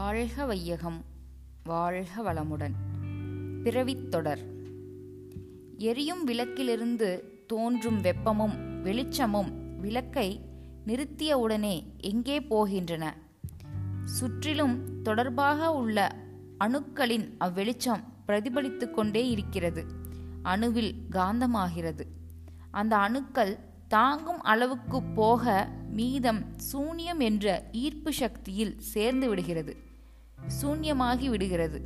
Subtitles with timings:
[0.00, 1.04] வாழ்க வையகம்
[1.64, 2.72] வாழ்க வளமுடன்.
[3.62, 4.38] பிறவித் தொடர்.
[5.78, 10.40] எரியும் விளக்கிலிருந்து தோன்றும் வெப்பமும் வெளிச்சமும் விளக்கை
[10.86, 13.10] நிறுத்தியவுடனே எங்கே போகின்றன?
[14.04, 16.16] சுற்றிலும் தொடர்பாக உள்ள
[16.60, 19.84] அணுக்களின் அவ்வெளிச்சம் பிரதிபலித்து கொண்டே இருக்கிறது.
[20.44, 22.04] அணுவில் காந்தமாகிறது.
[22.70, 23.58] அந்த அணுக்கள்
[23.88, 29.88] தாங்கும் அளவுக்கு போக மீதம் சூனியம் என்ற ஈர்ப்பு சக்தியில் சேர்ந்து விடுகிறது.
[30.46, 31.80] சூன்யமாகி விடுகிறது.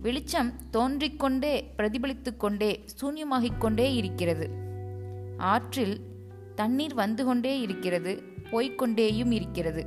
[0.00, 4.50] வெளிச்சம் தோன்றிக்கொண்டே பிரதிபலித்து கொண்டே சூன்யமாகிக் கொண்டே இருக்கிறது.
[5.36, 6.00] ஆற்றில்
[6.54, 9.86] தண்ணீர் வந்து கொண்டே இருக்கிறது போய்க்கொண்டேயும் இருக்கிறது.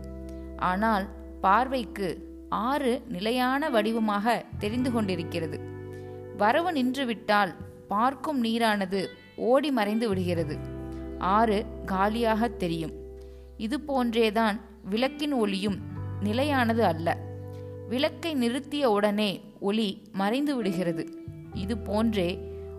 [0.58, 1.08] ஆனால்
[1.42, 5.60] பார்வைக்கு ஆறு நிலையான வடிவமாக தெரிந்து கொண்டிருக்கிறது.
[6.38, 7.56] வரவு நின்றுவிட்டால்
[7.88, 9.06] பார்க்கும் நீரானது
[9.36, 10.58] ஓடி மறைந்து விடுகிறது.
[11.18, 12.92] ஆறு காலியாக தெரியும்.
[13.58, 15.78] இது போன்றேதான் விளக்கின் ஒளியும்
[16.20, 17.28] நிலையானது அல்ல.
[17.90, 21.04] விளக்கை நிறுத்திய உடனே ஒளி மறைந்து விடுகிறது.
[21.54, 22.30] இது போன்றே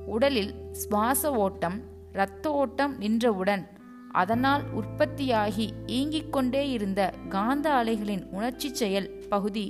[0.06, 1.78] உடலில் சுவாச ஓட்டம்
[2.12, 3.64] இரத்த ஓட்டம் நின்றவுடன்
[4.12, 9.66] அதனால் உற்பத்தியாகி இயங்கிக் கொண்டே இருந்த காந்த அலைகளின் உணர்ச்சி செயல் பகுதி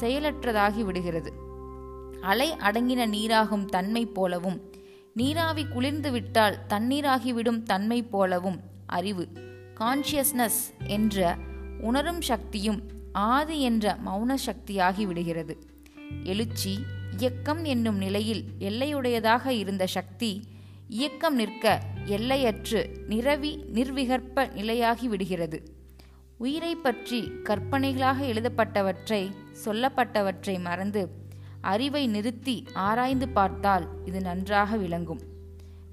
[0.00, 1.32] செயலற்றதாகி விடுகிறது.
[2.20, 4.58] அலை அடங்கின நீராகும் தன்மை போலவும்
[5.14, 9.24] நீராவி குளிர்ந்து விட்டால் தண்ணீராகிவிடும் தன்மை போலவும் அறிவு
[9.80, 11.36] கான்ஷியஸ்னஸ் என்ற
[11.80, 12.80] உணரும் சக்தியும்
[13.12, 15.58] ஆதி என்ற மௌன சக்தியாகி விடுகிறது.
[16.24, 16.78] எழுச்சி
[17.18, 20.42] இயக்கம் என்னும் நிலையில் எல்லையுடையதாக இருந்த சக்தி
[20.88, 25.80] இயக்கம் நிற்க எல்லையற்று நிரவி நிர்விகற்ப நிலையாகி விடுகிறது.
[26.38, 29.30] உயிரை பற்றி கற்பனைகளாக எழுதப்பட்டவற்றை
[29.64, 31.08] சொல்லப்பட்டவற்றை மறந்து
[31.60, 35.20] அறிவை நிறுத்தி ஆராய்ந்து பார்த்தால் இது நன்றாக விளங்கும்.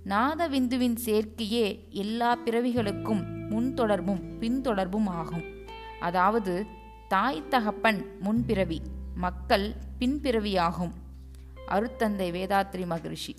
[0.05, 5.43] நாதவிந்துவின் சேர்க்கையே எல்லா பிறவிகளுக்கும் முன்தொடர்பும் பின்தொடர்பும் ஆகும்.
[5.99, 6.77] அதாவது
[7.09, 8.81] தாய் தகப்பன் முன்பிறவி
[9.15, 10.91] மக்கள் பின்பிறவியாகும்.
[11.67, 13.35] அருத்தந்தை வேதாத்ரி மகரிஷி.